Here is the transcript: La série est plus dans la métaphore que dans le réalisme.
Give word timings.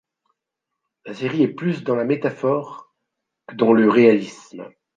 La 1.05 1.13
série 1.13 1.43
est 1.43 1.47
plus 1.53 1.83
dans 1.83 1.93
la 1.93 2.05
métaphore 2.05 2.91
que 3.45 3.53
dans 3.55 3.71
le 3.71 3.87
réalisme. 3.87 4.65